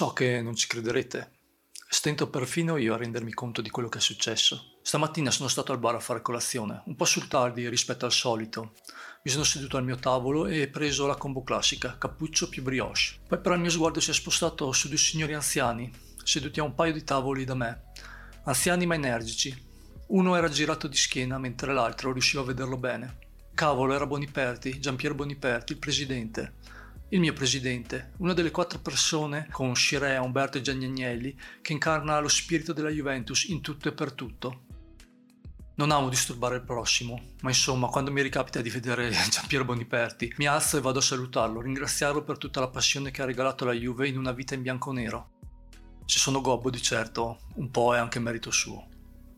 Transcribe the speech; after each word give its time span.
So 0.00 0.14
che 0.14 0.40
non 0.40 0.54
ci 0.54 0.66
crederete. 0.66 1.32
Stento 1.86 2.30
perfino 2.30 2.78
io 2.78 2.94
a 2.94 2.96
rendermi 2.96 3.34
conto 3.34 3.60
di 3.60 3.68
quello 3.68 3.90
che 3.90 3.98
è 3.98 4.00
successo. 4.00 4.78
Stamattina 4.80 5.30
sono 5.30 5.46
stato 5.50 5.72
al 5.72 5.78
bar 5.78 5.94
a 5.96 6.00
fare 6.00 6.22
colazione, 6.22 6.80
un 6.86 6.96
po' 6.96 7.04
sul 7.04 7.28
tardi 7.28 7.68
rispetto 7.68 8.06
al 8.06 8.10
solito. 8.10 8.72
Mi 9.22 9.30
sono 9.30 9.44
seduto 9.44 9.76
al 9.76 9.84
mio 9.84 9.96
tavolo 9.96 10.46
e 10.46 10.68
preso 10.68 11.06
la 11.06 11.16
combo 11.16 11.42
classica, 11.42 11.98
cappuccio 11.98 12.48
più 12.48 12.62
brioche. 12.62 13.18
Poi 13.28 13.40
però 13.40 13.54
il 13.54 13.60
mio 13.60 13.68
sguardo 13.68 14.00
si 14.00 14.08
è 14.08 14.14
spostato 14.14 14.72
su 14.72 14.88
due 14.88 14.96
signori 14.96 15.34
anziani, 15.34 15.92
seduti 16.24 16.60
a 16.60 16.62
un 16.62 16.74
paio 16.74 16.94
di 16.94 17.04
tavoli 17.04 17.44
da 17.44 17.54
me. 17.54 17.82
Anziani 18.44 18.86
ma 18.86 18.94
energici. 18.94 19.54
Uno 20.06 20.34
era 20.34 20.48
girato 20.48 20.88
di 20.88 20.96
schiena 20.96 21.36
mentre 21.36 21.74
l'altro 21.74 22.10
riusciva 22.10 22.40
a 22.40 22.46
vederlo 22.46 22.78
bene. 22.78 23.18
Cavolo, 23.52 23.92
era 23.92 24.06
Boniperti, 24.06 24.80
Giampiero 24.80 25.14
Boniperti, 25.14 25.72
il 25.72 25.78
presidente 25.78 26.54
il 27.12 27.18
mio 27.18 27.32
presidente, 27.32 28.12
una 28.18 28.34
delle 28.34 28.52
quattro 28.52 28.78
persone 28.78 29.48
con 29.50 29.74
Scirea, 29.74 30.22
Umberto 30.22 30.58
e 30.58 30.60
Gianni 30.60 30.84
Agnelli 30.84 31.36
che 31.60 31.72
incarna 31.72 32.20
lo 32.20 32.28
spirito 32.28 32.72
della 32.72 32.90
Juventus 32.90 33.48
in 33.48 33.60
tutto 33.60 33.88
e 33.88 33.92
per 33.92 34.12
tutto. 34.12 34.62
Non 35.74 35.90
amo 35.90 36.08
disturbare 36.08 36.56
il 36.56 36.62
prossimo, 36.62 37.34
ma 37.40 37.48
insomma, 37.48 37.88
quando 37.88 38.12
mi 38.12 38.22
ricapita 38.22 38.60
di 38.60 38.70
vedere 38.70 39.10
Giampiero 39.28 39.64
Boniperti, 39.64 40.32
mi 40.36 40.46
alzo 40.46 40.76
e 40.76 40.80
vado 40.80 41.00
a 41.00 41.02
salutarlo, 41.02 41.60
ringraziarlo 41.60 42.22
per 42.22 42.38
tutta 42.38 42.60
la 42.60 42.68
passione 42.68 43.10
che 43.10 43.22
ha 43.22 43.26
regalato 43.26 43.64
alla 43.64 43.72
Juve 43.72 44.06
in 44.06 44.16
una 44.16 44.32
vita 44.32 44.54
in 44.54 44.62
bianco-nero. 44.62 45.30
Se 46.04 46.18
sono 46.20 46.40
gobbo, 46.40 46.70
di 46.70 46.80
certo, 46.80 47.40
un 47.54 47.72
po' 47.72 47.94
è 47.94 47.98
anche 47.98 48.20
merito 48.20 48.52
suo. 48.52 48.86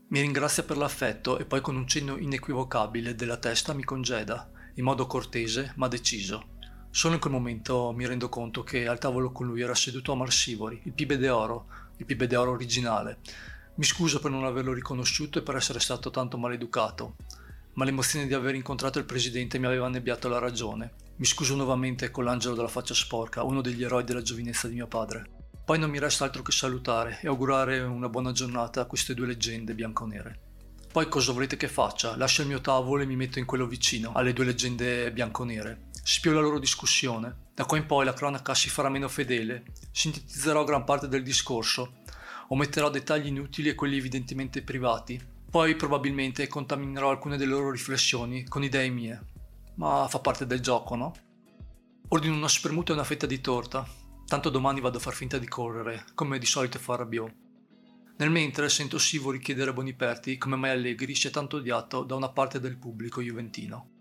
Mi 0.09 0.21
ringrazia 0.21 0.61
per 0.61 0.77
l'affetto 0.77 1.39
e 1.39 1.45
poi 1.45 1.61
con 1.61 1.75
un 1.75 1.87
cenno 1.87 2.17
inequivocabile 2.17 3.15
della 3.15 3.37
testa 3.37 3.73
mi 3.73 3.83
congeda, 3.83 4.51
in 4.75 4.83
modo 4.83 5.07
cortese 5.07 5.73
ma 5.77 5.87
deciso. 5.87 6.52
Solo 6.95 7.15
in 7.15 7.19
quel 7.19 7.33
momento 7.33 7.91
mi 7.91 8.05
rendo 8.05 8.29
conto 8.29 8.61
che 8.61 8.87
al 8.87 8.99
tavolo 8.99 9.31
con 9.31 9.47
lui 9.47 9.61
era 9.61 9.73
seduto 9.73 10.11
Omar 10.11 10.31
Sivori, 10.31 10.79
il 10.83 10.93
Pibe 10.93 11.17
de 11.17 11.27
Oro, 11.27 11.65
il 11.97 12.05
Pibe 12.05 12.27
de 12.27 12.35
Oro 12.35 12.51
originale. 12.51 13.17
Mi 13.77 13.83
scuso 13.83 14.19
per 14.19 14.29
non 14.29 14.43
averlo 14.43 14.73
riconosciuto 14.73 15.39
e 15.39 15.41
per 15.41 15.55
essere 15.55 15.79
stato 15.79 16.11
tanto 16.11 16.37
maleducato, 16.37 17.15
ma 17.73 17.83
l'emozione 17.83 18.27
di 18.27 18.35
aver 18.35 18.53
incontrato 18.53 18.99
il 18.99 19.05
presidente 19.05 19.57
mi 19.57 19.65
aveva 19.65 19.87
annebbiato 19.87 20.29
la 20.29 20.37
ragione. 20.37 20.91
Mi 21.15 21.25
scuso 21.25 21.55
nuovamente 21.55 22.11
con 22.11 22.25
l'angelo 22.25 22.53
della 22.53 22.67
faccia 22.67 22.93
sporca, 22.93 23.41
uno 23.41 23.61
degli 23.61 23.83
eroi 23.83 24.03
della 24.03 24.21
giovinezza 24.21 24.67
di 24.67 24.75
mio 24.75 24.87
padre. 24.87 25.27
Poi 25.65 25.79
non 25.79 25.89
mi 25.89 25.97
resta 25.97 26.25
altro 26.25 26.43
che 26.43 26.51
salutare 26.51 27.17
e 27.23 27.27
augurare 27.27 27.79
una 27.79 28.07
buona 28.07 28.33
giornata 28.33 28.81
a 28.81 28.85
queste 28.85 29.15
due 29.15 29.25
leggende 29.25 29.73
bianconere. 29.73 30.39
Poi 30.91 31.09
cosa 31.09 31.31
volete 31.31 31.57
che 31.57 31.67
faccia? 31.67 32.15
Lascio 32.15 32.43
il 32.43 32.49
mio 32.49 32.61
tavolo 32.61 33.01
e 33.01 33.07
mi 33.07 33.15
metto 33.15 33.39
in 33.39 33.45
quello 33.45 33.65
vicino, 33.65 34.11
alle 34.13 34.31
due 34.31 34.45
leggende 34.45 35.11
bianconere. 35.11 35.89
Spio 36.05 36.33
la 36.33 36.41
loro 36.41 36.59
discussione. 36.59 37.51
Da 37.53 37.63
qua 37.63 37.77
in 37.77 37.85
poi 37.85 38.03
la 38.03 38.11
cronaca 38.11 38.53
si 38.53 38.67
farà 38.69 38.89
meno 38.89 39.07
fedele. 39.07 39.63
Sintetizzerò 39.89 40.65
gran 40.65 40.83
parte 40.83 41.07
del 41.07 41.23
discorso. 41.23 42.01
Ometterò 42.49 42.89
dettagli 42.89 43.27
inutili 43.27 43.69
e 43.69 43.73
quelli 43.73 43.95
evidentemente 43.95 44.61
privati. 44.63 45.17
Poi 45.49 45.77
probabilmente 45.77 46.47
contaminerò 46.47 47.09
alcune 47.09 47.37
delle 47.37 47.53
loro 47.53 47.71
riflessioni 47.71 48.43
con 48.43 48.65
idee 48.65 48.89
mie. 48.89 49.21
Ma 49.75 50.05
fa 50.09 50.19
parte 50.19 50.45
del 50.45 50.59
gioco, 50.59 50.95
no? 50.95 51.13
Ordino 52.09 52.35
una 52.35 52.49
spremuta 52.49 52.91
e 52.91 52.95
una 52.95 53.05
fetta 53.05 53.25
di 53.25 53.39
torta. 53.39 53.87
Tanto 54.27 54.49
domani 54.49 54.81
vado 54.81 54.97
a 54.97 55.01
far 55.01 55.13
finta 55.13 55.37
di 55.37 55.47
correre, 55.47 56.03
come 56.15 56.37
di 56.37 56.45
solito 56.45 56.79
fa 56.79 56.97
Rabiot. 56.97 57.33
Nel 58.17 58.29
mentre 58.29 58.67
sento 58.67 58.97
Sivori 58.99 59.39
chiedere 59.39 59.69
a 59.69 59.73
Boniperti 59.73 60.37
come 60.37 60.57
mai 60.57 60.71
Allegri 60.71 61.15
sia 61.15 61.29
tanto 61.29 61.57
odiato 61.57 62.03
da 62.03 62.15
una 62.15 62.29
parte 62.29 62.59
del 62.59 62.77
pubblico 62.77 63.21
juventino. 63.21 63.92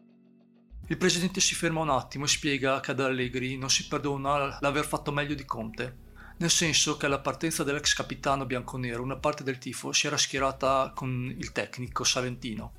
Il 0.89 0.97
presidente 0.99 1.41
si 1.41 1.55
ferma 1.55 1.81
un 1.81 1.91
attimo 1.91 2.25
e 2.25 2.29
spiega 2.29 2.81
che 2.81 2.91
ad 2.91 3.01
Allegri 3.01 3.57
non 3.57 3.71
si 3.71 3.87
perdona 3.87 4.59
l'aver 4.61 4.85
fatto 4.85 5.13
meglio 5.13 5.35
di 5.35 5.45
Conte, 5.45 5.97
nel 6.39 6.51
senso 6.51 6.97
che 6.97 7.07
alla 7.07 7.21
partenza 7.21 7.63
dell'ex 7.63 7.95
capitano 7.95 8.47
bianconero 8.47 9.01
una 9.01 9.17
parte 9.17 9.45
del 9.45 9.59
tifo 9.59 9.93
si 9.93 10.09
era 10.09 10.17
schierata 10.17 10.93
con 10.95 11.33
il 11.39 11.53
tecnico 11.53 12.03
salentino, 12.03 12.73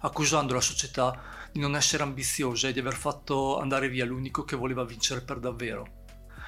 accusando 0.00 0.54
la 0.54 0.60
società 0.62 1.22
di 1.52 1.60
non 1.60 1.76
essere 1.76 2.02
ambiziosa 2.02 2.66
e 2.66 2.72
di 2.72 2.78
aver 2.78 2.94
fatto 2.94 3.60
andare 3.60 3.90
via 3.90 4.06
l'unico 4.06 4.42
che 4.44 4.56
voleva 4.56 4.82
vincere 4.82 5.20
per 5.20 5.38
davvero. 5.38 5.98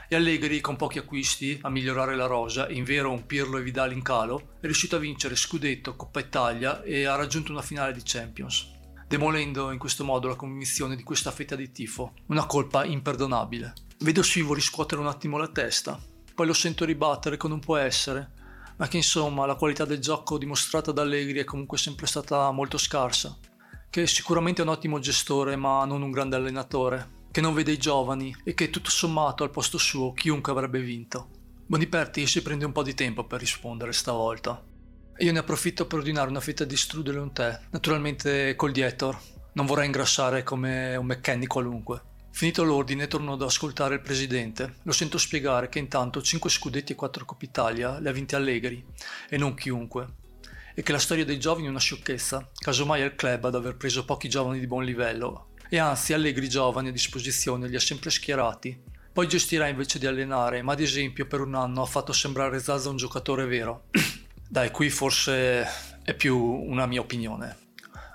E 0.09 0.17
Allegri, 0.17 0.62
con 0.62 0.77
pochi 0.77 0.99
acquisti, 0.99 1.59
a 1.62 1.69
migliorare 1.69 2.17
la 2.17 2.27
rosa, 2.27 2.71
in 2.71 2.84
vero 2.84 3.12
un 3.12 3.27
Pirlo 3.27 3.59
e 3.59 3.62
Vidal 3.62 3.93
in 3.93 4.03
calo, 4.03 4.56
è 4.61 4.65
riuscito 4.65 4.97
a 4.97 4.99
vincere 4.99 5.37
Scudetto, 5.37 5.94
Coppa 5.94 6.21
Italia 6.21 6.83
e 6.83 7.05
ha 7.05 7.17
raggiunto 7.17 7.53
una 7.53 7.62
finale 7.62 7.93
di 7.93 8.00
Champions 8.03 8.72
demolendo 9.12 9.71
in 9.73 9.78
questo 9.78 10.05
modo 10.05 10.28
la 10.28 10.37
convinzione 10.37 10.97
di 10.97 11.03
questa 11.03 11.31
fetta 11.31 11.55
di 11.55 11.71
tifo. 11.71 12.15
Una 12.28 12.47
colpa 12.47 12.87
imperdonabile. 12.87 13.75
Vedo 13.99 14.23
Sivo 14.23 14.55
riscuotere 14.55 15.03
un 15.03 15.06
attimo 15.06 15.37
la 15.37 15.49
testa, 15.49 16.00
poi 16.34 16.47
lo 16.47 16.55
sento 16.55 16.87
ribattere 16.87 17.37
con 17.37 17.50
un 17.50 17.61
può 17.61 17.77
essere, 17.77 18.31
ma 18.78 18.89
che 18.89 18.97
insomma 18.97 19.45
la 19.45 19.56
qualità 19.56 19.84
del 19.84 19.99
gioco 19.99 20.39
dimostrata 20.39 20.93
da 20.93 21.03
Allegri 21.03 21.41
è 21.41 21.45
comunque 21.45 21.77
sempre 21.77 22.06
stata 22.06 22.50
molto 22.53 22.78
scarsa, 22.78 23.37
che 23.91 24.05
è 24.05 24.06
sicuramente 24.06 24.62
un 24.62 24.69
ottimo 24.69 24.99
gestore 24.99 25.56
ma 25.56 25.84
non 25.84 26.00
un 26.00 26.11
grande 26.11 26.37
allenatore, 26.37 27.27
che 27.31 27.43
non 27.43 27.53
vede 27.53 27.73
i 27.73 27.79
giovani 27.79 28.34
e 28.44 28.55
che 28.55 28.71
tutto 28.71 28.89
sommato 28.89 29.44
al 29.44 29.50
posto 29.50 29.77
suo 29.77 30.15
chiunque 30.15 30.53
avrebbe 30.53 30.81
vinto. 30.81 31.29
Boniperti 31.67 32.27
si 32.27 32.41
prende 32.41 32.65
un 32.65 32.73
po' 32.73 32.83
di 32.83 32.94
tempo 32.94 33.25
per 33.25 33.41
rispondere 33.41 33.93
stavolta. 33.93 34.72
Io 35.22 35.31
ne 35.31 35.38
approfitto 35.38 35.87
per 35.87 36.00
ordinare 36.00 36.31
una 36.31 36.41
fetta 36.41 36.65
di 36.65 36.77
strudel 36.77 37.15
e 37.15 37.21
un 37.21 37.33
tè, 37.33 37.56
naturalmente 37.71 38.56
col 38.56 38.72
dietor. 38.72 39.16
Non 39.53 39.66
vorrei 39.66 39.87
ingrassare 39.87 40.43
come 40.43 40.97
un 40.97 41.06
McKenny 41.06 41.47
qualunque. 41.47 42.03
Finito 42.33 42.65
l'ordine 42.65 43.06
torno 43.06 43.34
ad 43.34 43.43
ascoltare 43.43 43.94
il 43.94 44.00
presidente. 44.00 44.78
Lo 44.82 44.91
sento 44.91 45.19
spiegare 45.19 45.69
che 45.69 45.78
intanto 45.78 46.21
5 46.21 46.50
scudetti 46.50 46.91
e 46.91 46.94
4 46.97 47.25
Coppa 47.25 47.44
Italia 47.44 48.00
le 48.00 48.09
ha 48.09 48.12
vinte 48.12 48.34
Allegri 48.34 48.84
e 49.28 49.37
non 49.37 49.55
chiunque. 49.55 50.09
E 50.75 50.82
che 50.82 50.91
la 50.91 50.99
storia 50.99 51.25
dei 51.25 51.38
giovani 51.38 51.66
è 51.66 51.71
una 51.71 51.78
sciocchezza, 51.78 52.50
casomai 52.53 53.03
è 53.03 53.05
il 53.05 53.15
club 53.15 53.44
ad 53.44 53.55
aver 53.55 53.77
preso 53.77 54.05
pochi 54.05 54.28
giovani 54.28 54.59
di 54.59 54.66
buon 54.66 54.82
livello. 54.82 55.50
E 55.69 55.78
anzi 55.78 56.15
Allegri 56.15 56.49
giovani 56.49 56.88
a 56.88 56.93
disposizione 56.93 57.69
li 57.69 57.77
ha 57.77 57.81
sempre 57.81 58.11
schierati. 58.11 58.77
Poi 59.12 59.28
gestirà 59.28 59.69
invece 59.69 60.00
di 60.00 60.06
allenare, 60.06 60.62
ma 60.62 60.72
ad 60.72 60.81
esempio 60.81 61.28
per 61.28 61.43
un 61.43 61.55
anno 61.55 61.82
ha 61.82 61.87
fatto 61.87 62.12
sembrare 62.12 62.59
Zaza 62.59 62.88
un 62.88 62.97
giocatore 62.97 63.47
vero. 63.47 63.84
Dai, 64.52 64.70
qui 64.70 64.90
forse 64.90 65.66
è 66.02 66.12
più 66.12 66.36
una 66.36 66.84
mia 66.84 67.00
opinione, 67.00 67.56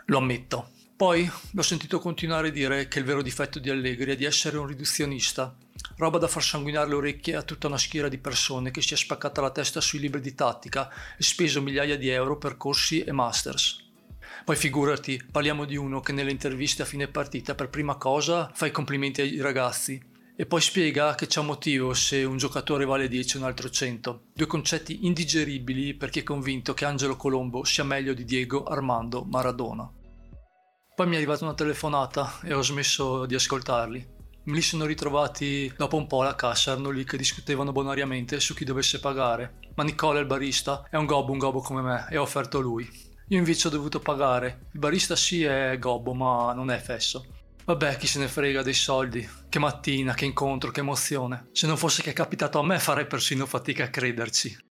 lo 0.06 0.20
ammetto. 0.20 0.70
Poi 0.96 1.28
l'ho 1.54 1.62
sentito 1.64 1.98
continuare 1.98 2.50
a 2.50 2.52
dire 2.52 2.88
che 2.88 3.00
il 3.00 3.06
vero 3.06 3.24
difetto 3.24 3.58
di 3.58 3.72
Allegri 3.72 4.12
è 4.12 4.16
di 4.16 4.24
essere 4.24 4.60
un 4.60 4.68
riduzionista, 4.68 5.58
roba 5.96 6.20
da 6.20 6.28
far 6.28 6.44
sanguinare 6.44 6.90
le 6.90 6.94
orecchie 6.94 7.38
a 7.38 7.42
tutta 7.42 7.66
una 7.66 7.80
schiera 7.80 8.08
di 8.08 8.20
persone 8.20 8.70
che 8.70 8.84
si 8.84 8.94
è 8.94 8.98
spaccata 8.98 9.42
la 9.42 9.50
testa 9.50 9.82
sui 9.82 9.98
libri 9.98 10.22
di 10.22 10.36
tattica 10.36 10.92
e 11.18 11.24
speso 11.24 11.60
migliaia 11.60 11.98
di 11.98 12.10
euro 12.10 12.38
per 12.38 12.56
corsi 12.56 13.02
e 13.02 13.12
masters. 13.12 13.84
Poi 14.46 14.56
figurati, 14.56 15.20
parliamo 15.32 15.66
di 15.66 15.76
uno 15.76 16.02
che 16.02 16.12
nelle 16.12 16.30
interviste 16.30 16.84
a 16.84 16.86
fine 16.86 17.08
partita 17.08 17.56
per 17.56 17.70
prima 17.70 17.96
cosa 17.96 18.52
fa 18.54 18.68
i 18.68 18.72
complimenti 18.72 19.22
ai 19.22 19.42
ragazzi 19.42 20.00
e 20.40 20.46
poi 20.46 20.62
spiega 20.62 21.16
che 21.16 21.26
c'è 21.26 21.40
un 21.40 21.48
motivo 21.48 21.96
se 21.96 22.24
un 22.24 22.38
giocatore 22.38 22.86
vale 22.86 23.08
10 23.08 23.36
e 23.36 23.40
un 23.40 23.46
altro 23.46 23.72
100. 23.72 24.26
Due 24.36 24.46
concetti 24.46 25.08
indigeribili 25.08 25.96
per 25.96 26.12
chi 26.12 26.20
è 26.20 26.24
convinto 26.24 26.76
che 26.76 26.86
Angelo 26.86 27.16
Colombo 27.16 27.64
sia 27.64 27.84
meglio 27.84 28.14
di 28.14 28.24
Diego 28.24 28.64
Armando 28.64 29.24
Maradona. 29.24 29.92
Poi 30.94 31.08
mi 31.08 31.16
è 31.16 31.18
arrivata 31.18 31.44
una 31.44 31.56
telefonata 31.56 32.40
e 32.44 32.54
ho 32.54 32.62
smesso 32.62 33.26
di 33.26 33.34
ascoltarli. 33.34 34.16
Me 34.44 34.54
li 34.54 34.62
sono 34.62 34.86
ritrovati 34.86 35.74
dopo 35.76 35.98
un 35.98 36.06
po' 36.06 36.22
alla 36.22 36.36
cassa, 36.36 36.74
erano 36.74 36.92
lì 36.92 37.04
che 37.04 37.18
discutevano 37.18 37.72
bonariamente 37.72 38.40
su 38.40 38.54
chi 38.54 38.64
dovesse 38.64 39.00
pagare. 39.00 39.58
Ma 39.74 39.84
Nicola, 39.84 40.20
il 40.20 40.28
barista, 40.28 40.86
è 40.88 40.98
un 40.98 41.08
gobbo, 41.08 41.32
un 41.32 41.40
gobbo 41.40 41.62
come 41.62 41.82
me, 41.82 42.06
e 42.12 42.18
ho 42.18 42.22
offerto 42.22 42.60
lui. 42.60 42.88
Io 43.30 43.38
invece 43.40 43.70
ho 43.70 43.72
dovuto 43.72 44.00
pagare. 44.00 44.68
Il 44.72 44.80
barista 44.80 45.16
sì 45.16 45.44
è 45.44 45.76
gobbo, 45.80 46.14
ma 46.14 46.54
non 46.54 46.70
è 46.70 46.78
fesso. 46.78 47.26
Vabbè, 47.68 47.98
chi 47.98 48.08
se 48.08 48.20
ne 48.20 48.30
frega 48.30 48.62
dei 48.62 48.74
soldi. 48.74 49.30
Che 49.50 49.60
mattina, 49.60 50.14
che 50.14 50.24
incontro, 50.24 50.72
che 50.72 50.80
emozione. 50.80 51.50
Se 51.52 51.68
non 51.68 51.76
fosse 51.76 52.02
che 52.02 52.12
è 52.12 52.14
capitato 52.14 52.60
a 52.60 52.64
me 52.64 52.80
farei 52.80 53.08
persino 53.08 53.46
fatica 53.46 53.84
a 53.84 53.90
crederci. 53.90 54.58